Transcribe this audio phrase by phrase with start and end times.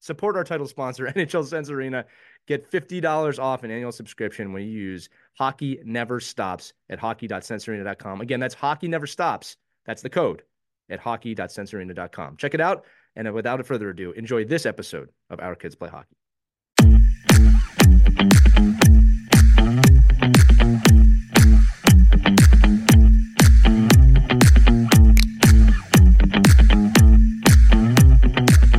[0.00, 2.04] Support our title sponsor, NHL Sense Arena.
[2.46, 8.20] Get $50 off an annual subscription when you use Hockey Never Stops at hockey.sensearena.com.
[8.20, 9.56] Again, that's Hockey Never Stops.
[9.86, 10.42] That's the code
[10.88, 12.36] at hockey.sensearena.com.
[12.36, 12.84] Check it out.
[13.16, 16.16] And without further ado, enjoy this episode of Our Kids Play Hockey.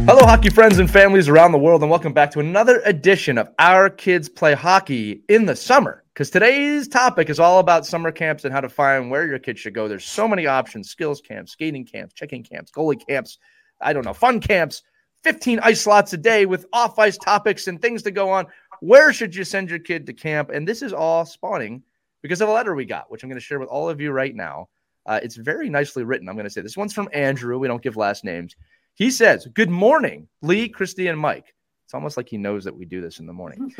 [0.06, 3.50] Hello, hockey friends and families around the world, and welcome back to another edition of
[3.60, 6.04] Our Kids Play Hockey in the Summer.
[6.12, 9.60] Because today's topic is all about summer camps and how to find where your kids
[9.60, 9.88] should go.
[9.88, 13.38] There's so many options skills camps, skating camps, checking camps, goalie camps,
[13.80, 14.82] I don't know, fun camps,
[15.24, 18.48] 15 ice slots a day with off ice topics and things to go on.
[18.80, 20.50] Where should you send your kid to camp?
[20.50, 21.84] And this is all spawning
[22.24, 24.12] because of a letter we got, which I'm going to share with all of you
[24.12, 24.68] right now.
[25.06, 26.28] Uh, it's very nicely written.
[26.28, 27.60] I'm going to say this one's from Andrew.
[27.60, 28.56] We don't give last names.
[28.96, 31.54] He says, Good morning, Lee, Christy, and Mike.
[31.92, 33.74] It's almost like he knows that we do this in the morning.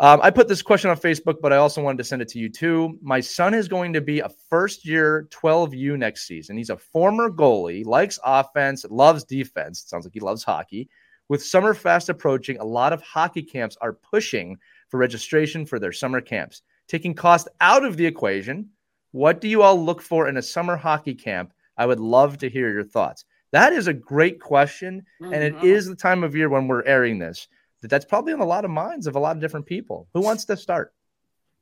[0.00, 2.40] um, I put this question on Facebook, but I also wanted to send it to
[2.40, 2.98] you too.
[3.00, 6.56] My son is going to be a first year 12U next season.
[6.56, 9.82] He's a former goalie, likes offense, loves defense.
[9.82, 10.88] It sounds like he loves hockey.
[11.28, 15.92] With summer fast approaching, a lot of hockey camps are pushing for registration for their
[15.92, 18.68] summer camps, taking cost out of the equation.
[19.12, 21.52] What do you all look for in a summer hockey camp?
[21.76, 23.24] I would love to hear your thoughts.
[23.52, 25.04] That is a great question.
[25.20, 25.32] Mm-hmm.
[25.32, 25.90] And it mm-hmm.
[25.90, 27.48] the time of year when we're airing this
[27.82, 30.08] that that's probably on a lot of minds of a lot of different people.
[30.14, 30.94] Who wants to start?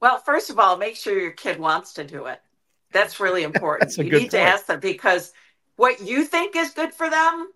[0.01, 2.41] Well, first of all, make sure your kid wants to do it.
[2.93, 3.97] That's really important.
[3.97, 4.31] you need point.
[4.33, 5.33] to ask them because
[5.77, 7.51] what you think is good for them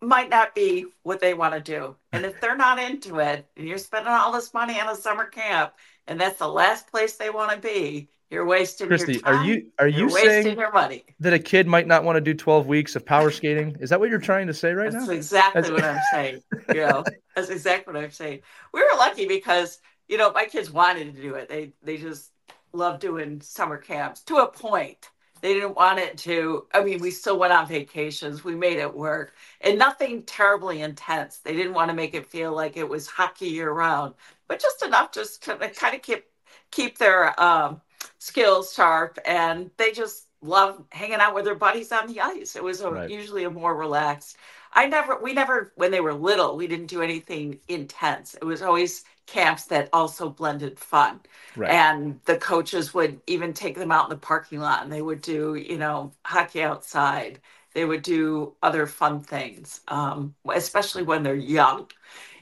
[0.00, 1.94] might not be what they want to do.
[2.12, 5.26] And if they're not into it and you're spending all this money on a summer
[5.26, 5.74] camp
[6.06, 9.34] and that's the last place they want to be, you're wasting Christy, your time.
[9.34, 11.04] Are you are you saying your money.
[11.20, 13.76] that a kid might not want to do 12 weeks of power skating?
[13.78, 15.12] Is that what you're trying to say right that's now?
[15.12, 16.42] Exactly that's exactly what I'm saying.
[16.74, 17.04] You know,
[17.36, 18.40] that's exactly what I'm saying.
[18.72, 21.50] We were lucky because you know my kids wanted to do it.
[21.50, 22.30] They they just
[22.72, 25.10] love doing summer camps to a point.
[25.42, 26.66] They didn't want it to.
[26.72, 28.44] I mean, we still went on vacations.
[28.44, 31.38] We made it work, and nothing terribly intense.
[31.38, 34.14] They didn't want to make it feel like it was hockey year round,
[34.48, 36.24] but just enough just to kind of keep
[36.70, 37.82] keep their um,
[38.18, 42.56] skills sharp and they just love hanging out with their buddies on the ice.
[42.56, 43.10] It was a, right.
[43.10, 44.36] usually a more relaxed.
[44.72, 48.34] I never, we never, when they were little, we didn't do anything intense.
[48.34, 51.20] It was always camps that also blended fun.
[51.56, 51.70] Right.
[51.70, 55.22] And the coaches would even take them out in the parking lot and they would
[55.22, 57.40] do, you know, hockey outside.
[57.74, 61.90] They would do other fun things, um, especially when they're young.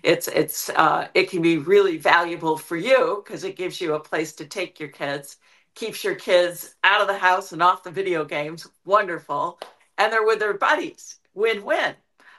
[0.02, 4.00] It's it's uh, it can be really valuable for you because it gives you a
[4.00, 5.36] place to take your kids
[5.74, 8.68] keeps your kids out of the house and off the video games.
[8.84, 9.58] Wonderful.
[9.98, 11.18] And they're with their buddies.
[11.34, 11.94] Win win.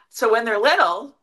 [0.10, 1.16] So when they're little,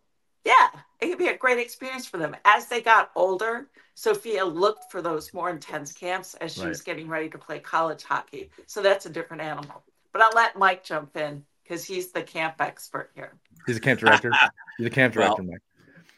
[0.45, 0.69] yeah,
[1.01, 2.35] it can be a great experience for them.
[2.45, 6.69] As they got older, Sophia looked for those more intense camps as she right.
[6.69, 8.51] was getting ready to play college hockey.
[8.67, 9.83] So that's a different animal.
[10.13, 13.35] But I'll let Mike jump in because he's the camp expert here.
[13.67, 14.33] He's a camp director.
[14.79, 15.63] he's a camp director, well, Mike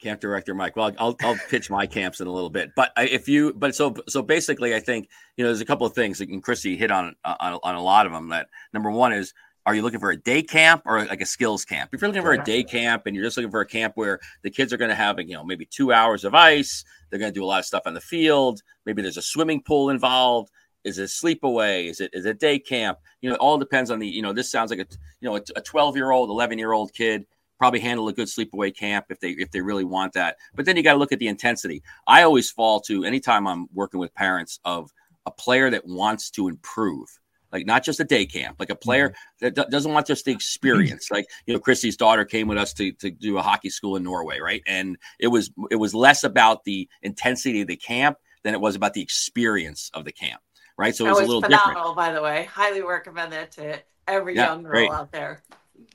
[0.01, 0.77] camp director Mike.
[0.77, 3.95] Well, I'll I'll pitch my camps in a little bit, but if you but so
[4.09, 7.15] so basically, I think you know there's a couple of things, and Christy hit on
[7.25, 8.29] on, on a lot of them.
[8.31, 9.33] That number one is.
[9.67, 11.91] Are you looking for a day camp or like a skills camp?
[11.93, 14.19] If you're looking for a day camp and you're just looking for a camp where
[14.43, 17.33] the kids are going to have, you know, maybe two hours of ice, they're going
[17.33, 18.63] to do a lot of stuff on the field.
[18.87, 20.51] Maybe there's a swimming pool involved.
[20.83, 21.91] Is it sleepaway?
[21.91, 22.99] Is it is it day camp?
[23.21, 24.09] You know, it all depends on the.
[24.09, 24.87] You know, this sounds like a
[25.21, 27.27] you know a 12 year old, 11 year old kid
[27.61, 30.39] probably handle a good sleepaway camp if they if they really want that.
[30.55, 31.83] But then you got to look at the intensity.
[32.07, 34.91] I always fall to anytime I'm working with parents of
[35.27, 37.07] a player that wants to improve.
[37.53, 40.33] Like not just a day camp, like a player that d- doesn't want just the
[40.33, 41.09] experience.
[41.11, 44.05] like you know, Christy's daughter came with us to, to do a hockey school in
[44.05, 44.63] Norway, right?
[44.67, 48.75] And it was it was less about the intensity of the camp than it was
[48.75, 50.41] about the experience of the camp,
[50.79, 50.95] right?
[50.95, 51.97] So it was, was a little phenomenal, different.
[51.97, 54.91] By the way, highly recommend that to every yeah, young girl great.
[54.91, 55.43] out there.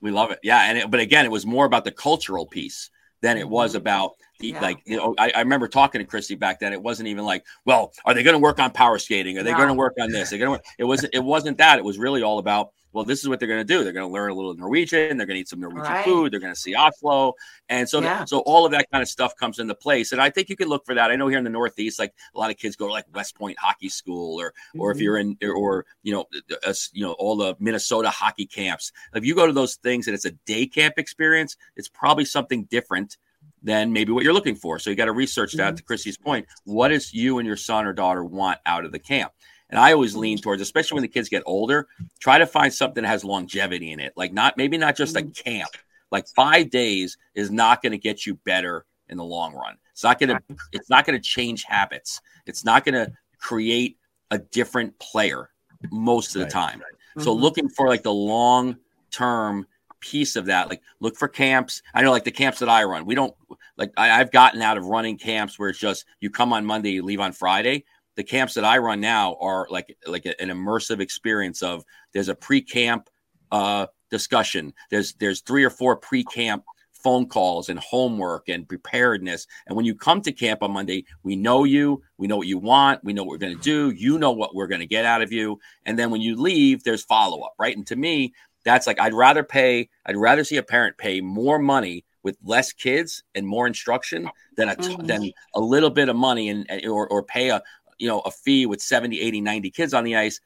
[0.01, 0.39] We love it.
[0.43, 0.61] Yeah.
[0.69, 2.89] And it, but again, it was more about the cultural piece
[3.21, 3.77] than it was Mhm.
[3.77, 4.61] about the Yeah.
[4.61, 6.73] like you know I, I remember talking to Christy back then.
[6.73, 9.37] It wasn't even like, well, are they going to work on power skating?
[9.37, 9.57] Are they No.
[9.57, 10.29] going to work on this?
[10.29, 10.63] They're going to.
[10.77, 11.13] It wasn't.
[11.13, 11.79] It wasn't that.
[11.79, 12.71] It was really all about.
[12.91, 13.83] Well, this is what they're going to do.
[13.83, 15.17] They're going to learn a little Norwegian.
[15.17, 16.05] They're going to eat some Norwegian Right.
[16.05, 16.31] food.
[16.31, 17.33] They're going to see Oslo,
[17.67, 18.23] and so Yeah.
[18.23, 20.13] so all of that kind of stuff comes into place.
[20.13, 21.11] And I think you can look for that.
[21.11, 23.35] I know here in the Northeast, like a lot of kids go to like West
[23.35, 25.01] Point Hockey School, or or if Mhm.
[25.01, 26.25] you're in or you know
[26.65, 28.93] uh, you know all the Minnesota hockey camps.
[29.13, 32.63] If you go to those things and it's a day camp experience, it's probably something
[32.65, 33.17] different
[33.65, 34.77] than maybe what you're looking for.
[34.77, 35.73] So you got to research that.
[35.73, 35.77] Mhm.
[35.77, 38.99] To Chrissy's point, what does you and your son or daughter want out of the
[38.99, 39.33] camp?
[39.71, 41.87] And I always lean towards, especially when the kids get older,
[42.19, 44.13] try to find something that has longevity in it.
[44.15, 45.71] Like not maybe not just a camp.
[46.11, 49.75] Like five days is not going to get you better in the long run.
[49.91, 50.39] It's not going to.
[50.71, 52.21] It's not going to change habits.
[52.45, 53.97] It's not going to create
[54.29, 55.49] a different player
[55.91, 56.51] most of the Right.
[56.51, 56.83] time.
[57.17, 57.41] So Mhm.
[57.41, 58.77] looking for like the long
[59.09, 59.65] term
[59.99, 61.81] piece of that, like look for camps.
[61.95, 63.33] I know like the camps that I run, we don't
[63.77, 66.91] like I, I've gotten out of running camps where it's just you come on Monday,
[66.91, 67.85] you leave on Friday.
[68.15, 71.83] The camps that I run now are like like an immersive experience of
[72.13, 73.09] there's a pre-camp
[73.51, 74.73] uh discussion.
[74.89, 76.63] There's there's three or four pre-camp
[77.05, 79.45] phone calls and homework and preparedness.
[79.67, 82.57] And when you come to camp on Monday, we know you, we know what you
[82.57, 85.05] want, we know what we're going to do, you know what we're going to get
[85.05, 85.59] out of you.
[85.85, 87.77] And then when you leave, there's follow up, right?
[87.77, 88.33] And to me,
[88.63, 92.73] that's like I'd rather pay, I'd rather see a parent pay more money with less
[92.73, 94.27] kids and more instruction
[94.57, 95.07] than a t- Mhm.
[95.07, 97.61] than a little bit of money and or or pay a
[97.99, 100.41] you know a fee with 70, 80, 90 kids on the ice,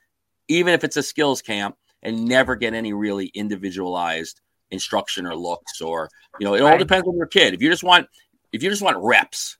[0.50, 4.42] even if it's a skills camp and never get any really individualized
[4.72, 6.10] instruction or looks or
[6.40, 7.54] you know it all depends on your kid.
[7.56, 8.08] If you just want
[8.52, 9.58] if you just want reps,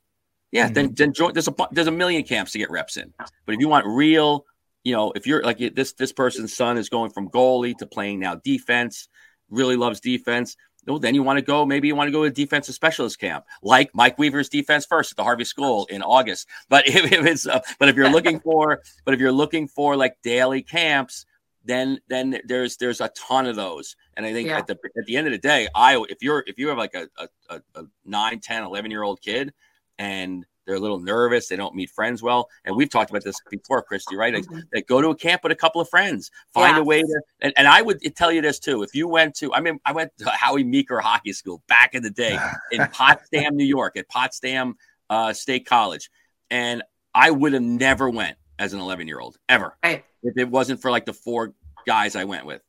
[0.52, 1.34] yeah, then then join.
[1.34, 3.14] There's a there's a million camps to get reps in.
[3.46, 4.46] But if you want real,
[4.84, 8.20] you know, if you're like this this person's son is going from goalie to playing
[8.20, 9.08] now defense,
[9.50, 10.58] really loves defense.
[10.90, 11.66] Well, then you want to go.
[11.66, 15.12] Maybe you want to go to a defensive specialist camp, like Mike Weaver's defense first
[15.12, 16.48] at the Harvey School in August.
[16.68, 19.96] But if, if it's, uh, but if you're looking for, but if you're looking for
[19.96, 21.26] like daily camps,
[21.64, 23.96] then then there's there's a ton of those.
[24.18, 24.58] And I think Yeah.
[24.58, 26.96] at the at the end of the day, I if you're if you have like
[26.96, 29.54] a a, a, a 9, 10, 11 year old kid
[29.98, 33.36] and they're a little nervous, they don't meet friends well, and we've talked about this
[33.50, 34.36] before, Christy, right?
[34.36, 34.62] Like, Mhm.
[34.72, 37.52] like go to a camp with a couple of friends, find a way to, and,
[37.58, 38.84] and I would tell you this too.
[38.84, 42.04] If you went to, I mean, I went to Howie Meeker Hockey School back in
[42.04, 42.38] the day
[42.72, 44.76] in Potsdam, New York, at Potsdam
[45.10, 46.12] uh, State College,
[46.52, 46.84] and
[47.16, 50.06] I would have never went as an 11 year old ever Right.
[50.22, 51.56] if it wasn't for like the four
[51.88, 52.62] guys I went with.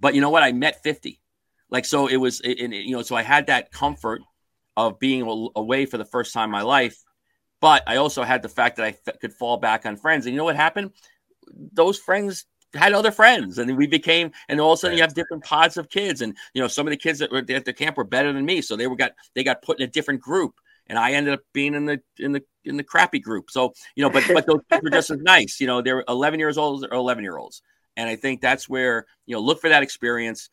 [0.00, 0.42] But you know what?
[0.42, 1.20] I met 50.
[1.68, 4.22] Like, so it was, and, you know, so I had that comfort
[4.76, 5.22] of being
[5.56, 7.02] away for the first time in my life.
[7.60, 10.26] But I also had the fact that I f- could fall back on friends.
[10.26, 10.92] And you know what happened?
[11.72, 15.14] Those friends had other friends and we became and all of a sudden you have
[15.14, 16.20] different pods of kids.
[16.20, 18.44] And you know some of the kids that were at the camp were better than
[18.44, 18.60] me.
[18.60, 20.54] So they were got they got put in a different group
[20.88, 23.50] and I ended up being in the in the in the crappy group.
[23.50, 25.60] So you know but but those kids were just as nice.
[25.60, 27.62] You know they're 11 years old or 11 year olds
[27.96, 30.50] and I think that's where you know look for that experience.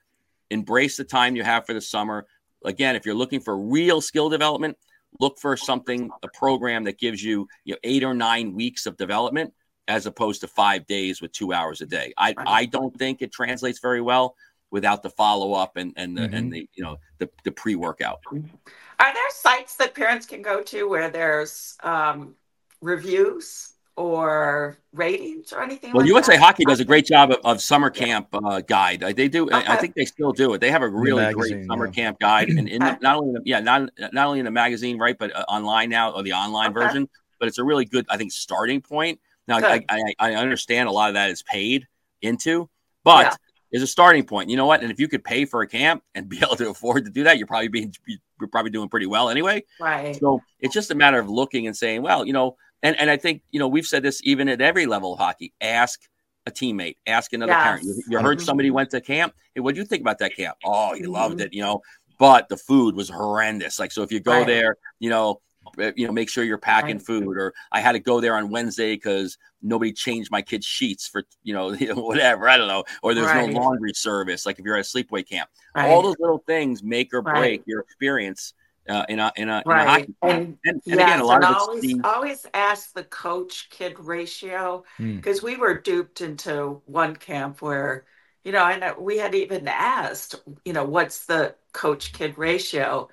[0.50, 2.28] Embrace the time you have for the summer.
[2.64, 4.78] Again if you're looking for real skill development
[5.20, 8.98] look for something a program that gives you you know eight or nine weeks of
[8.98, 9.54] development
[9.88, 12.14] as opposed to five days with two hours a day.
[12.18, 14.36] I, I don't think it translates very well
[14.72, 16.34] without the follow up and and the, Mhm.
[16.38, 18.20] and the you know the, the pre workout.
[18.32, 22.36] Are there sites that parents can go to where there's um,
[22.82, 25.92] reviews or ratings or anything?
[25.94, 26.42] Well, like USA that?
[26.42, 29.04] Hockey does a great job of, of summer camp uh, guide.
[29.04, 29.50] Uh, They do.
[29.52, 30.62] I- I think they still do it.
[30.62, 31.92] They have a really great summer yeah.
[31.92, 34.52] camp guide, and in the, not only in the, yeah not not only in the
[34.52, 36.86] magazine, right, but uh, online now or the online Okay.
[36.86, 37.10] version.
[37.40, 39.20] But it's a really good, I think, starting point.
[39.48, 41.86] Now, I, I, I understand a lot of that is paid
[42.22, 42.70] into,
[43.04, 43.36] but Yeah.
[43.72, 44.50] there's a starting point.
[44.50, 44.82] You know what?
[44.82, 47.24] And if you could pay for a camp and be able to afford to do
[47.26, 49.64] that, you're probably being you're probably doing pretty well anyway.
[49.80, 50.16] Right.
[50.16, 53.18] So it's just a matter of looking and saying, well, you know, and, and I
[53.18, 56.02] think, you know, we've said this even at every level of hockey ask
[56.46, 57.62] a teammate, ask another Yes.
[57.64, 57.84] parent.
[57.86, 59.34] You, you heard somebody went to camp.
[59.56, 60.58] Hey, what do you think about that camp?
[60.66, 61.46] Oh, you loved Mhm.
[61.46, 61.82] it, you know,
[62.20, 63.80] but the food was horrendous.
[63.80, 64.48] Like, so if you go Right.
[64.48, 65.42] there, you know,
[65.80, 67.06] uh, you know, make sure you're packing Right.
[67.06, 67.38] food.
[67.38, 71.24] Or I had to go there on Wednesday because nobody changed my kids' sheets for
[71.44, 72.50] you know, whatever.
[72.50, 72.84] I don't know.
[73.02, 73.48] Or there's Right.
[73.50, 74.46] no laundry service.
[74.46, 75.90] Like if you're at a sleepaway camp, right.
[75.90, 77.36] all those little things make or Right.
[77.38, 78.54] break your experience
[78.90, 79.86] uh, in a in a, in a Right.
[79.86, 80.16] hockey.
[80.22, 83.06] And And, and Yes, again, a lot and of it's always, the, always ask the
[83.06, 85.20] coach kid ratio Hmm.
[85.22, 88.06] because we were duped into one camp where,
[88.44, 90.36] you know, I know we had even asked,
[90.66, 93.08] you know, what's the coach kid ratio?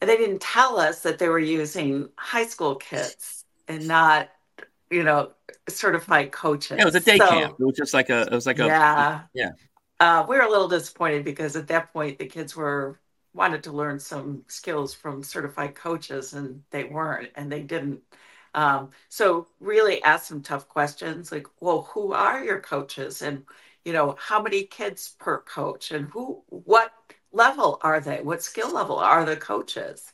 [0.00, 4.30] And they didn't tell us that they were using high school kids and not,
[4.90, 5.32] you know,
[5.68, 6.76] certified coaches.
[6.76, 7.54] yeah, it was a day So, camp.
[7.58, 9.26] It was just like a it was like a yeah.
[9.34, 9.50] yeah.
[10.00, 13.00] Uh, we were a little disappointed because at that point the kids were
[13.36, 18.00] wanted to learn some skills from certified coaches and they weren't and they didn't.
[18.54, 23.22] Um, so really ask some tough questions like well who are your coaches?
[23.22, 23.44] And
[23.84, 25.90] you know how many kids per coach?
[25.92, 26.92] And who what
[27.32, 28.22] level are they?
[28.22, 30.12] What skill level are the coaches?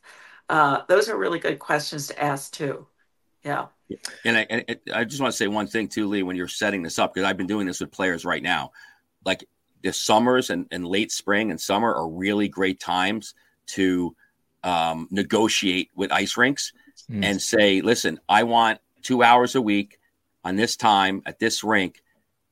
[0.49, 2.87] Uh, those are really good questions to ask too.
[3.45, 3.67] Yeah.
[4.25, 6.83] And I, and I just want to say one thing too lee when you're setting
[6.83, 8.73] this up because i've been doing this with players right now.
[9.25, 9.45] Like
[9.83, 13.35] the summers and, and late spring and summer are really great times
[13.67, 14.15] to
[14.63, 16.73] um, negotiate with ice rinks
[17.11, 17.25] mm.
[17.25, 19.99] and say, listen, I want two hours a week
[20.45, 22.03] on this time at this rink.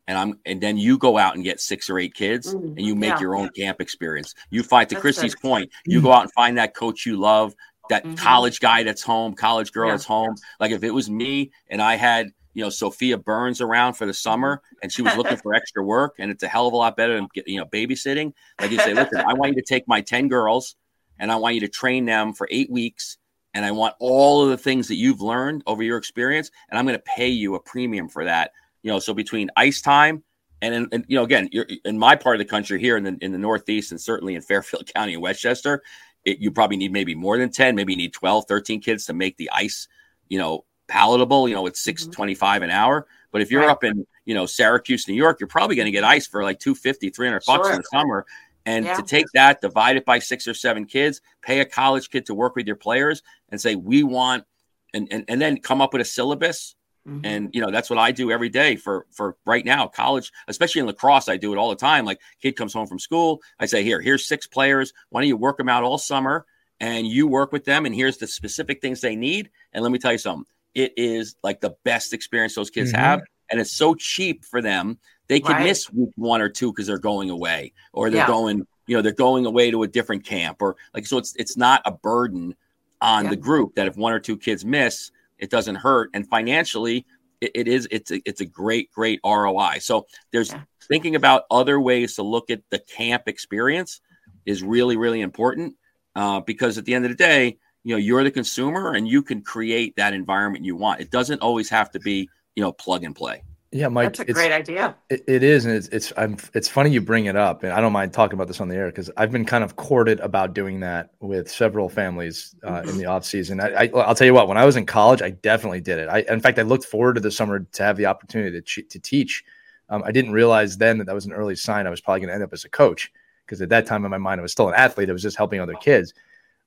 [0.08, 2.80] And I'm, and then you go out and get six or eight kids, mm, and
[2.80, 3.66] you make yeah, your own yeah.
[3.66, 4.34] camp experience.
[4.50, 5.48] You find, to that's Christy's good.
[5.48, 7.54] point, you go out and find that coach you love,
[7.90, 8.14] that mm-hmm.
[8.14, 9.92] college guy that's home, college girl yeah.
[9.94, 10.34] that's home.
[10.58, 14.14] Like if it was me and I had you know Sophia Burns around for the
[14.14, 16.96] summer and she was looking for extra work and it's a hell of a lot
[16.96, 18.32] better than you know babysitting.
[18.60, 20.76] Like you say, listen, I want you to take my 10 girls
[21.18, 23.18] and I want you to train them for eight weeks
[23.54, 26.86] and I want all of the things that you've learned over your experience and I'm
[26.86, 28.52] going to pay you a premium for that.
[28.82, 30.24] You know, so between ice time
[30.62, 33.04] and, in, and you know, again, you're in my part of the country here in
[33.04, 35.82] the in the Northeast and certainly in Fairfield County and Westchester,
[36.24, 39.14] it, you probably need maybe more than 10, maybe you need 12, 13 kids to
[39.14, 39.88] make the ice,
[40.28, 41.48] you know, palatable.
[41.48, 42.12] You know, it's six mm-hmm.
[42.12, 43.06] twenty five an hour.
[43.32, 43.70] But if you're right.
[43.70, 46.58] up in you know Syracuse, New York, you're probably going to get ice for like
[46.58, 47.74] 250, 300 bucks sure.
[47.74, 48.26] in the summer.
[48.66, 48.94] And yeah.
[48.94, 52.34] to take that, divide it by six or seven kids, pay a college kid to
[52.34, 54.44] work with your players, and say we want,
[54.92, 56.74] and and, and then come up with a syllabus.
[57.08, 57.24] Mm-hmm.
[57.24, 60.80] And you know that's what I do every day for for right now college, especially
[60.80, 61.28] in lacrosse.
[61.28, 62.04] I do it all the time.
[62.04, 64.92] Like kid comes home from school, I say here, here's six players.
[65.08, 66.44] Why don't you work them out all summer?
[66.80, 69.98] and you work with them and here's the specific things they need and let me
[69.98, 73.00] tell you something it is like the best experience those kids mm-hmm.
[73.00, 73.20] have.
[73.50, 74.98] And it's so cheap for them.
[75.28, 75.64] They can right.
[75.64, 78.26] miss week one or two because they're going away or they're yeah.
[78.26, 81.56] going, you know, they're going away to a different camp or like, so it's, it's
[81.56, 82.54] not a burden
[83.00, 83.30] on yeah.
[83.30, 86.10] the group that if one or two kids miss, it doesn't hurt.
[86.14, 87.06] And financially,
[87.40, 89.78] it, it is, it's a, it's a great, great ROI.
[89.80, 90.62] So there's yeah.
[90.88, 94.00] thinking about other ways to look at the camp experience
[94.46, 95.76] is really, really important
[96.16, 99.22] uh, because at the end of the day, you know you're the consumer and you
[99.22, 101.00] can create that environment you want.
[101.00, 103.42] It doesn't always have to be you know plug and play.
[103.72, 104.96] Yeah mike that's a great idea.
[105.10, 107.80] It, it is and it's it's I'm, it's funny you bring it up and i
[107.80, 110.54] don't mind talking about this on the air because i've been kind of courted about
[110.54, 113.60] doing that with several families uh, in the off season.
[113.60, 116.08] I, I, will tell you what when i was in college i definitely did it.
[116.08, 118.98] I in fact i looked forward to the summer to have the opportunity to, to
[118.98, 119.44] teach.
[119.88, 122.28] Um, i didn't realize then that that was an early sign i was probably going
[122.28, 123.12] to end up as a coach
[123.46, 125.08] because at that time in my mind i was still an athlete.
[125.08, 126.12] I was just helping other kids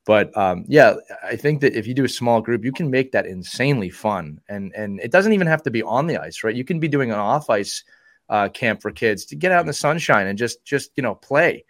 [0.05, 3.11] but um, yeah, I think that if you do a small group, you can make
[3.13, 6.55] that insanely fun, and and it doesn't even have to be on the ice, right?
[6.55, 7.83] You can be doing an off ice
[8.29, 11.15] uh, camp for kids to get out in the sunshine and just just you know
[11.15, 11.63] play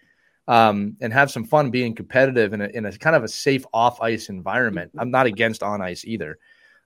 [0.47, 3.65] um, and have some fun being competitive in a, in a kind of a safe
[3.73, 4.91] off ice environment.
[4.97, 6.37] I'm not against on ice either.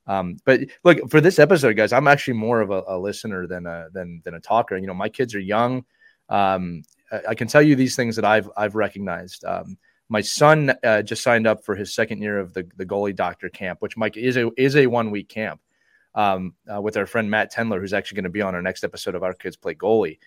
[0.05, 1.91] Um, but look for this episode, guys.
[1.91, 4.77] I'm actually more of a, a, listener than a than than a talker.
[4.77, 5.83] You know, my kids are young.
[6.29, 9.43] Um, I, I, can tell you these things that I've I've recognized.
[9.43, 9.77] Um,
[10.09, 13.49] my son uh, just signed up for his second year of the, the goalie doctor
[13.49, 15.61] camp, which Mike is a is a one week camp
[16.15, 18.83] um, uh, with our friend Matt Tendler, who's actually going to be on our next
[18.83, 20.19] episode of Our Kids Play Goalie.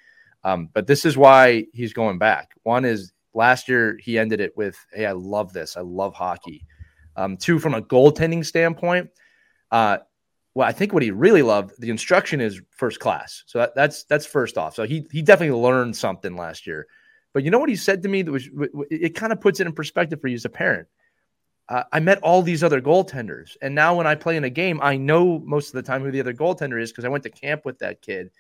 [0.45, 2.53] Um, but this is why he's going back.
[2.63, 5.77] One is last year he ended it with, "Hey, I love this.
[5.77, 6.67] I love hockey."
[7.17, 9.11] Um, two, from a goaltending standpoint,
[9.71, 9.99] uh,
[10.55, 13.45] well, I think what he really loved the instruction is first class.
[13.47, 14.75] So that, that's that's first off.
[14.75, 16.87] So he he definitely learned something last year.
[17.33, 18.49] But you know what he said to me that was
[18.91, 20.89] it kind of puts it in perspective for you as a parent.
[21.69, 24.81] Uh, I met all these other goaltenders, and now when I play in a game,
[24.83, 27.31] I know most of the time who the other goaltender is because I went to
[27.31, 28.31] camp with that kid,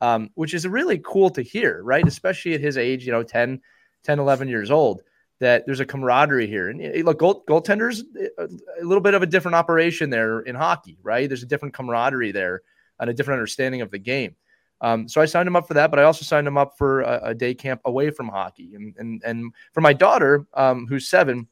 [0.00, 2.06] um, which is really cool to hear, right?
[2.06, 3.60] Especially at his age, you know, 10,
[4.02, 5.02] 10 11 years old,
[5.38, 6.70] that there's a camaraderie here.
[6.70, 8.02] And look, goal, goaltenders,
[8.38, 11.28] a little bit of a different operation there in hockey, right?
[11.28, 12.62] There's a different camaraderie there
[12.98, 14.34] and a different understanding of the game.
[14.82, 17.02] Um, so I signed him up for that, but I also signed him up for
[17.02, 18.74] a, a day camp away from hockey.
[18.74, 21.46] And and and for my daughter, um, who's seven,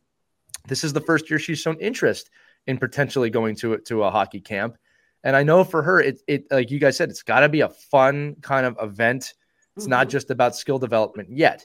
[0.66, 2.30] this is the first year she's shown interest
[2.66, 4.76] in potentially going to to a hockey camp.
[5.22, 7.60] And I know for her, it it like you guys said, it's got to be
[7.60, 9.34] a fun kind of event.
[9.76, 9.90] It's mm-hmm.
[9.90, 11.64] not just about skill development yet.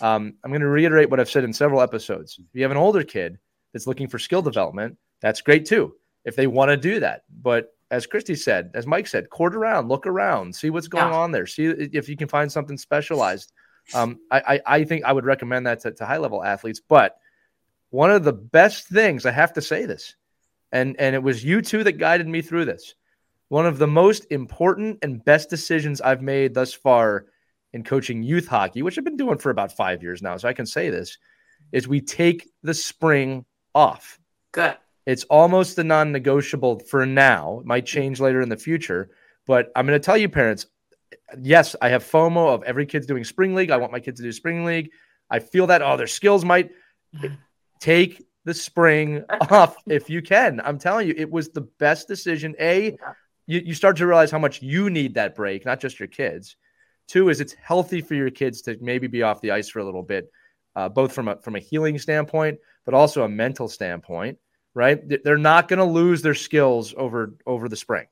[0.00, 2.38] Um, I'm going to reiterate what I've said in several episodes.
[2.38, 3.38] If you have an older kid
[3.72, 5.94] that's looking for skill development, that's great too.
[6.24, 9.88] If they want to do that, but as Christy said, as Mike said, court around,
[9.88, 11.18] look around, see what's going yeah.
[11.18, 13.52] on there, see if you can find something specialized.
[13.94, 16.80] Um, I, I, I, think I would recommend that to, to high level athletes.
[16.80, 17.18] But
[17.90, 20.16] one of the best things, I have to say this,
[20.72, 22.94] and, and it was you two that guided me through this.
[23.48, 27.26] One of the most important and best decisions I've made thus far
[27.74, 30.54] in coaching youth hockey, which I've been doing for about five years now, so I
[30.54, 31.18] can say this,
[31.72, 33.44] is we take the spring
[33.74, 34.18] off.
[34.52, 34.76] Good.
[35.06, 37.60] It's almost a non-negotiable for now.
[37.60, 39.10] It might change later in the future,
[39.46, 40.66] but I'm going to tell you, parents.
[41.40, 43.70] Yes, I have FOMO of every kid's doing spring league.
[43.70, 44.90] I want my kids to do spring league.
[45.30, 46.70] I feel that oh, their skills might
[47.80, 50.60] take the spring off if you can.
[50.64, 52.54] I'm telling you, it was the best decision.
[52.60, 52.96] A,
[53.46, 56.56] you, you start to realize how much you need that break, not just your kids.
[57.08, 59.84] Two is it's healthy for your kids to maybe be off the ice for a
[59.84, 60.30] little bit,
[60.76, 64.38] uh, both from a from a healing standpoint, but also a mental standpoint.
[64.74, 65.22] Right?
[65.22, 68.06] They're not going to lose their skills over over the spring,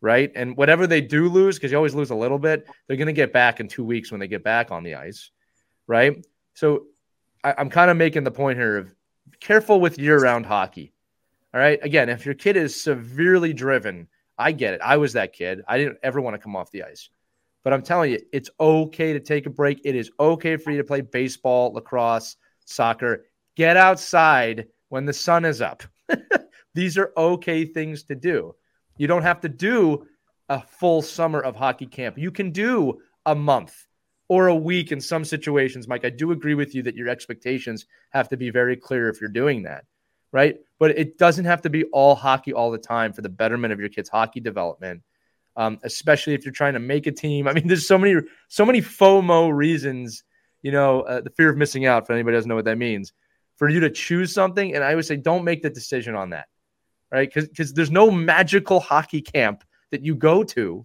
[0.00, 0.30] right?
[0.34, 3.14] And whatever they do lose, because you always lose a little bit, they're going to
[3.14, 5.30] get back in two weeks when they get back on the ice,
[5.86, 6.22] right?
[6.52, 6.86] So
[7.42, 8.94] I, I'm kind of making the point here of
[9.40, 10.92] careful with year round hockey.
[11.54, 11.78] All right.
[11.82, 14.80] Again, if your kid is severely driven, I get it.
[14.82, 15.62] I was that kid.
[15.66, 17.08] I didn't ever want to come off the ice.
[17.64, 19.80] But I'm telling you, it's okay to take a break.
[19.84, 23.24] It is okay for you to play baseball, lacrosse, soccer.
[23.56, 25.82] Get outside when the sun is up.
[26.74, 28.54] These are okay things to do.
[28.98, 30.06] You don't have to do
[30.48, 32.18] a full summer of hockey camp.
[32.18, 33.86] You can do a month
[34.28, 36.04] or a week in some situations, Mike.
[36.04, 39.30] I do agree with you that your expectations have to be very clear if you're
[39.30, 39.84] doing that,
[40.32, 40.56] right?
[40.78, 43.80] But it doesn't have to be all hockey all the time for the betterment of
[43.80, 45.02] your kids' hockey development,
[45.56, 47.46] um, especially if you're trying to make a team.
[47.46, 50.24] I mean, there's so many, so many FOMO reasons.
[50.62, 52.06] You know, uh, the fear of missing out.
[52.06, 53.12] For anybody doesn't know what that means,
[53.56, 56.48] for you to choose something, and I would say don't make the decision on that,
[57.10, 57.28] right?
[57.28, 60.84] Because because there's no magical hockey camp that you go to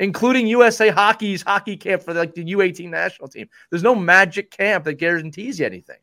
[0.00, 3.48] including USA Hockey's hockey camp for like the U18 national team.
[3.70, 5.98] There's no magic camp that guarantees you anything,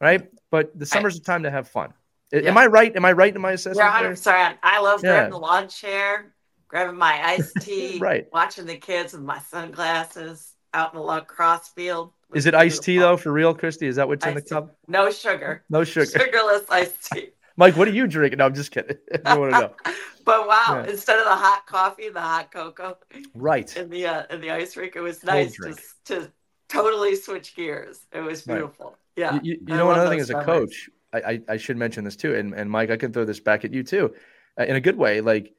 [0.00, 0.28] right?
[0.50, 1.94] But the summer's a time to have fun.
[2.32, 2.40] Yeah.
[2.40, 2.94] Am I right?
[2.94, 3.78] Am I right in my assessment?
[3.78, 5.10] Yeah, 100 I love yeah.
[5.10, 6.34] grabbing the lawn chair,
[6.68, 8.26] grabbing my iced tea, right.
[8.32, 12.12] watching the kids with my sunglasses out in the lacrosse field.
[12.34, 13.86] Is it iced tea though, for real, Christy?
[13.86, 14.76] Is that what's iced in the cup?
[14.86, 15.64] No sugar.
[15.68, 16.06] No sugar.
[16.06, 17.28] Sugarless iced tea.
[17.56, 18.38] Mike, what are you drinking?
[18.38, 18.96] No, I'm just kidding.
[19.24, 19.74] I want to know.
[20.24, 20.90] but wow, yeah.
[20.90, 22.96] instead of the hot coffee, the hot cocoa,
[23.34, 25.76] right in the uh, in the ice rink, it was nice to,
[26.06, 26.32] to
[26.68, 28.06] totally switch gears.
[28.12, 28.86] It was beautiful.
[28.86, 28.94] Right.
[29.16, 29.40] Yeah.
[29.42, 32.34] You, you know, another thing as a coach, I, I, I should mention this too,
[32.34, 34.14] and and Mike, I can throw this back at you too,
[34.58, 35.20] uh, in a good way.
[35.20, 35.52] Like,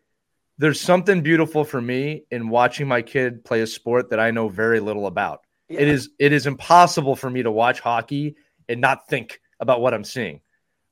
[0.58, 4.50] there's something beautiful for me in watching my kid play a sport that I know
[4.50, 5.41] very little about.
[5.72, 5.82] Yeah.
[5.82, 8.36] It is it is impossible for me to watch hockey
[8.68, 10.42] and not think about what I'm seeing,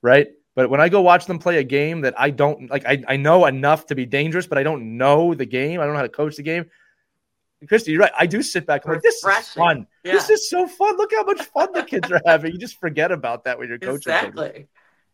[0.01, 0.27] right?
[0.55, 3.17] But when I go watch them play a game that I don't like, I, I
[3.17, 5.79] know enough to be dangerous, but I don't know the game.
[5.79, 6.65] I don't know how to coach the game.
[7.67, 8.11] Christy, you're right.
[8.17, 8.85] I do sit back.
[8.85, 9.85] I'm like, this is fun.
[10.03, 10.13] Yeah.
[10.13, 10.97] This is so fun.
[10.97, 12.53] Look how much fun the kids are having.
[12.53, 14.13] You just forget about that when you're coaching.
[14.13, 14.67] Exactly.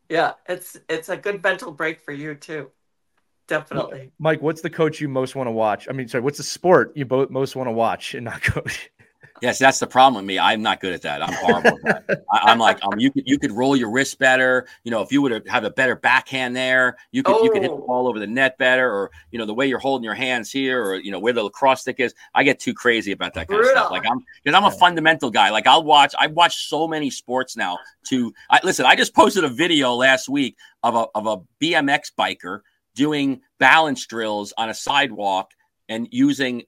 [0.10, 2.70] Yeah, it's it's a good mental break for you too.
[3.48, 4.12] Definitely.
[4.20, 5.88] Mike, what's the coach you most want to watch?
[5.90, 8.92] I mean, sorry, what's the sport you both most want to watch and not coach?
[9.42, 10.40] Yes, that's the problem with me.
[10.40, 11.22] I'm not good at that.
[11.22, 12.24] I'm horrible at that.
[12.32, 14.66] I, am like, um, you could you could roll your wrist better.
[14.84, 17.44] You know, if you would have a better backhand there, you could oh.
[17.44, 17.86] you could hit the oh.
[17.86, 20.82] ball over the net better, or you know, the way you're holding your hands here,
[20.82, 22.14] or you know, where the lacrosse stick is.
[22.34, 23.72] I get too crazy about that kind Brutal.
[23.72, 23.92] of stuff.
[23.92, 25.50] Like I'm because I'm a fundamental guy.
[25.50, 26.16] Like I'll watch.
[26.18, 27.78] I've watched so many sports now.
[28.08, 32.12] To I, listen, I just posted a video last week of a of a BMX
[32.18, 32.62] biker
[32.96, 35.52] doing balance drills on a sidewalk
[35.90, 36.64] and using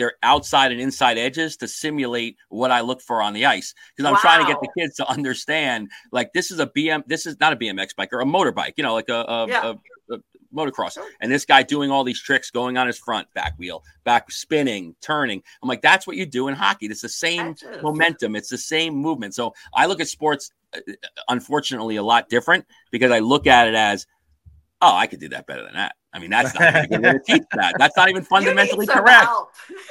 [0.00, 3.74] their outside and inside edges to simulate what I look for on the ice.
[3.94, 4.20] Because I'm wow.
[4.20, 7.52] trying to get the kids to understand like this is a BM, this is not
[7.52, 9.74] a BMX bike or a motorbike, you know, like a, a, yeah.
[10.10, 10.18] a, a
[10.54, 10.96] motocross.
[11.20, 14.96] And this guy doing all these tricks, going on his front back wheel, back spinning,
[15.02, 15.42] turning.
[15.62, 16.86] I'm like, that's what you do in hockey.
[16.86, 19.34] It's the same momentum, it's the same movement.
[19.34, 20.80] So I look at sports, uh,
[21.28, 24.06] unfortunately, a lot different because I look at it as,
[24.80, 25.94] oh, I could do that better than that.
[26.12, 27.74] I mean, that's not even going to teach that.
[27.78, 29.30] That's not even fundamentally correct.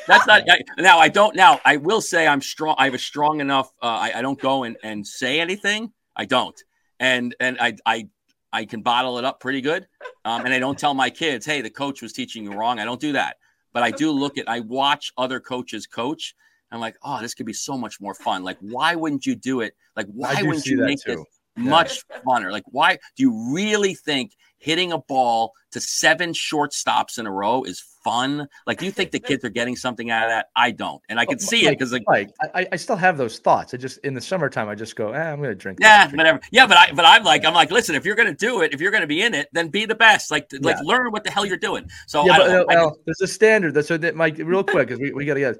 [0.07, 0.99] that's not I, now.
[0.99, 1.61] I don't now.
[1.63, 2.75] I will say I'm strong.
[2.77, 3.71] I have a strong enough.
[3.81, 5.91] Uh, I, I don't go and, and say anything.
[6.15, 6.61] I don't,
[6.99, 8.09] and and I I
[8.51, 9.87] I can bottle it up pretty good.
[10.25, 12.79] Um, and I don't tell my kids, hey, the coach was teaching you wrong.
[12.79, 13.37] I don't do that.
[13.71, 14.49] But I do look at.
[14.49, 16.35] I watch other coaches coach.
[16.71, 18.43] I'm like, oh, this could be so much more fun.
[18.43, 19.73] Like, why wouldn't you do it?
[19.95, 21.15] Like, why wouldn't you make too.
[21.15, 22.51] this much funner?
[22.51, 27.31] Like, why do you really think hitting a ball to seven short stops in a
[27.31, 28.47] row is fun.
[28.67, 30.47] Like, do you think the kids are getting something out of that?
[30.55, 33.39] I don't, and I can see it because like, like I, I still have those
[33.39, 33.73] thoughts.
[33.73, 35.79] I just in the summertime, I just go, eh, I'm to drink.
[35.81, 36.17] Yeah, drink.
[36.17, 36.39] whatever.
[36.51, 38.81] Yeah, but I, but I'm like, I'm like, listen, if you're to do it, if
[38.81, 40.31] you're to be in it, then be the best.
[40.31, 40.59] Like, yeah.
[40.61, 41.89] like learn what the hell you're doing.
[42.07, 43.73] So yeah, but, well, there's a standard.
[43.73, 45.57] That's so that Mike, real quick, because we, we got to get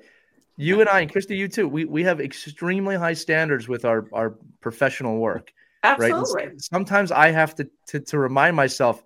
[0.58, 1.70] you and I and Christy, you too.
[1.70, 5.54] We we have extremely high standards with our our professional work.
[5.84, 6.34] Absolutely.
[6.48, 6.62] Right.
[6.62, 9.04] sometimes I have to, to to remind myself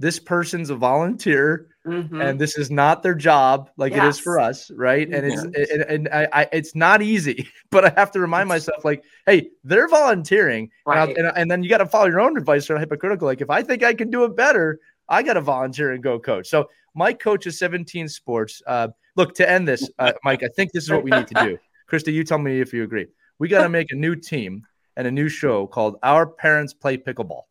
[0.00, 2.22] this person's a volunteer Mhm.
[2.22, 5.08] and this is not their job like it is for us, right?
[5.10, 8.84] And it's and, and I, I, it's not easy, but I have to remind myself
[8.84, 11.16] like, hey, they're volunteering, and, Right.
[11.16, 13.26] and, and then you got to follow your own advice or hypocritical.
[13.26, 14.78] Like if I think I can do it better,
[15.08, 16.48] I got to volunteer and go coach.
[16.48, 18.60] So Mike coaches 17 sports.
[18.66, 20.42] Uh, look to end this, uh, Mike.
[20.42, 21.58] I think this is what we need to do.
[21.86, 23.06] Christy, you tell me if you agree.
[23.38, 24.66] We got to make a new team
[24.98, 27.44] and a new show called Our Parents Play Pickleball.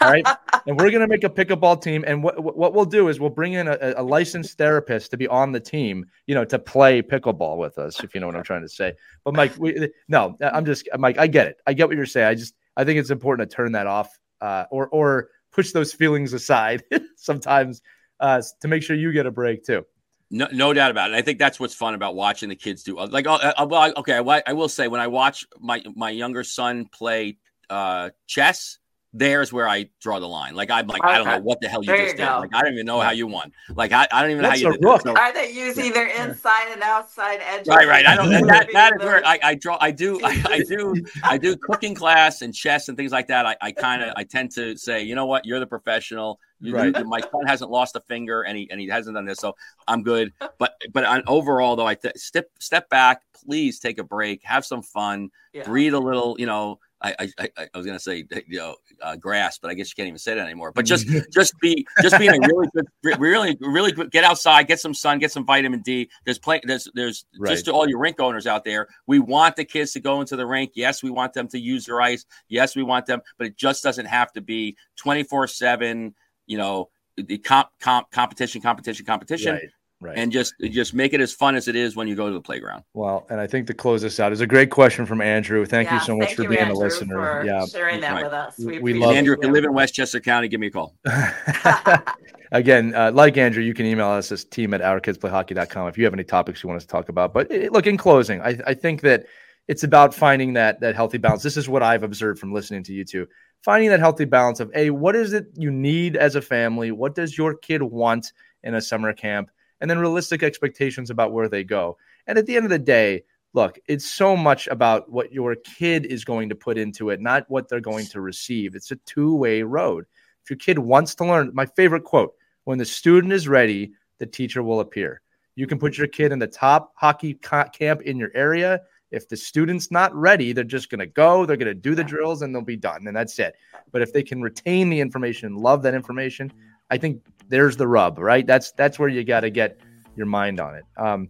[0.00, 0.26] All right.
[0.66, 2.02] and we're going to make a pickleball team.
[2.06, 5.28] And what, what we'll do is we'll bring in a, a licensed therapist to be
[5.28, 8.42] on the team, you know, to play pickleball with us, if you know what I'm
[8.42, 8.94] trying to say.
[9.22, 11.60] But Mike, we, no, I'm just, Mike, I get it.
[11.66, 12.26] I get what you're saying.
[12.26, 15.92] I just, I think it's important to turn that off uh, or, or push those
[15.92, 16.82] feelings aside
[17.16, 17.82] sometimes
[18.20, 19.84] uh, to make sure you get a break too.
[20.30, 21.14] No, no doubt about it.
[21.14, 22.96] I think that's what's fun about watching the kids do.
[22.98, 26.44] Like, uh, uh, I- okay, I, I will say when I watch my my younger
[26.44, 27.38] son play
[27.70, 28.78] uh, chess,
[29.14, 30.54] there's where I draw the line.
[30.54, 32.26] Like, I'm like, I don't know what the hell you There just you did.
[32.28, 32.40] go.
[32.40, 33.52] Like, I don't even know how you won.
[33.74, 34.84] Like, I, I don't even know how you did.
[34.84, 35.00] rook.
[35.00, 37.68] So- Are they use either inside and outside edges?
[37.68, 38.04] Right, right.
[38.04, 38.28] I don't.
[38.28, 39.78] That, that is where I, I draw.
[39.80, 40.20] I do.
[40.22, 40.94] I, I do.
[41.24, 43.46] I do cooking class and chess and things like that.
[43.46, 44.12] I, I kind of.
[44.14, 45.46] I tend to say, you know what?
[45.46, 46.38] You're the professional.
[46.60, 46.96] You, Right.
[46.96, 49.54] you- my son hasn't lost a finger, and he and he hasn't done this, so
[49.86, 50.32] I'm good.
[50.58, 53.22] But but on overall, though, I th- step step back.
[53.32, 54.42] Please take a break.
[54.44, 55.30] Have some fun.
[55.52, 55.64] Yeah.
[55.64, 56.36] Breathe a little.
[56.38, 56.80] You know.
[57.00, 59.94] I, I, I- I was gonna say you know uh, grass, but I guess you
[59.94, 60.72] can't even say that anymore.
[60.72, 62.86] But just just be just be in a really good,
[63.20, 64.10] really really good.
[64.10, 66.10] Get outside, get some sun, get some vitamin D.
[66.24, 66.62] There's plenty.
[66.66, 67.50] There's there's Right.
[67.52, 68.88] just to all your rink owners out there.
[69.06, 70.72] We want the kids to go into the rink.
[70.74, 72.26] Yes, we want them to use their ice.
[72.48, 76.16] Yes, we want them, but it just doesn't have to be twenty four seven.
[76.48, 79.62] You know, the comp, comp competition, competition, competition, Right.
[80.00, 80.16] Right.
[80.18, 82.40] and just just make it as fun as it is when you go to the
[82.40, 82.84] playground.
[82.94, 85.66] Well, and I think to close this out is a great question from Andrew.
[85.66, 87.14] Thank you so much for you, being Andrew, a listener.
[87.16, 87.66] for Yeah.
[87.66, 88.22] sharing that Right.
[88.24, 88.54] with us.
[88.58, 89.54] We- We, we love appreciate Andrew, if you you.
[89.54, 90.94] live in Westchester County, give me a call.
[92.52, 96.14] Again, uh, like Andrew, you can email us as team at ourkidsplayhockey.com if you have
[96.14, 97.34] any topics you want us to talk about.
[97.34, 99.26] But eh, look, in closing, I, I think that
[99.66, 101.42] it's about finding that that healthy balance.
[101.42, 103.26] This is what I've observed from listening to you two.
[103.62, 106.92] Finding that healthy balance of a what is it you need as a family?
[106.92, 109.50] What does your kid want in a summer camp?
[109.80, 111.98] And then realistic expectations about where they go.
[112.26, 116.06] And at the end of the day, look, it's so much about what your kid
[116.06, 118.74] is going to put into it, not what they're going to receive.
[118.74, 120.06] It's a two way road.
[120.42, 124.26] If your kid wants to learn, my favorite quote when the student is ready, the
[124.26, 125.22] teacher will appear.
[125.54, 128.82] You can put your kid in the top hockey ca- camp in your area.
[129.10, 132.04] If the student's not ready, they're just going to go, they're going to do the
[132.04, 133.06] drills, and they'll be done.
[133.06, 133.54] And that's it.
[133.90, 136.52] But if they can retain the information, love that information,
[136.90, 138.46] I think there's the rub, right?
[138.46, 139.78] That's that's where you got to get
[140.16, 140.84] your mind on it.
[140.96, 141.28] Um,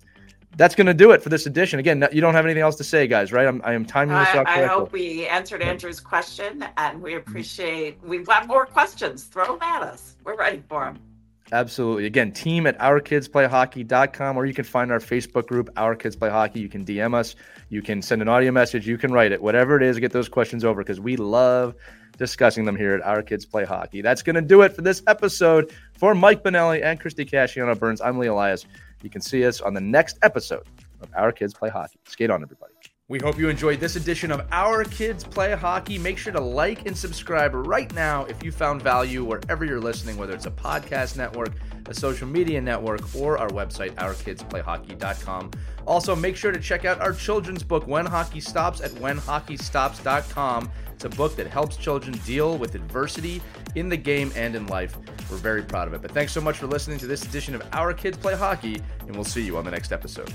[0.57, 1.79] that's going to do it for this edition.
[1.79, 3.47] Again, you don't have anything else to say, guys, right?
[3.47, 7.15] I'm, I am timing this I, out I hope we answered Andrew's question, and we
[7.15, 8.03] appreciate.
[8.03, 9.25] We want more questions.
[9.25, 10.17] Throw them at us.
[10.25, 10.99] We're ready for them.
[11.51, 12.07] Absolutely.
[12.07, 16.61] Again, team at ourkidsplayhockey.com, or you can find our Facebook group, Our Kids Play Hockey.
[16.61, 17.37] You can DM us,
[17.71, 20.29] you can send an audio message, you can write it, whatever it is, get those
[20.29, 21.75] questions over because we love
[22.19, 24.03] discussing them here at Our Kids Play Hockey.
[24.03, 25.73] That's going to do it for this episode.
[25.97, 28.67] For Mike Benelli and Christy Casciano Burns, I'm Lee Elias.
[29.03, 30.67] You can see us on the next episode
[31.01, 31.99] of Our Kids Play Hockey.
[32.05, 32.75] Skate on, everybody.
[33.11, 35.99] We hope you enjoyed this edition of Our Kids Play Hockey.
[35.99, 40.19] Make sure to like and subscribe right now if you found value wherever you're listening,
[40.19, 41.55] whether it's a podcast network,
[41.87, 45.51] a social media network, or our website, ourkidsplayhockey.com.
[45.87, 50.71] Also, make sure to check out our children's book, When Hockey Stops, at whenhockeystops.com.
[50.93, 53.41] It's a book that helps children deal with adversity
[53.75, 54.99] in the game and in life.
[55.31, 56.03] We're very proud of it.
[56.03, 59.15] But thanks so much for listening to this edition of Our Kids Play Hockey, and
[59.15, 60.31] we'll see you on the next episode.